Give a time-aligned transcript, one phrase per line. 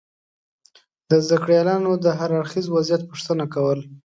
[1.09, 3.79] د زده کړیالانو دهر اړخیز وضعیت پوښتنه کول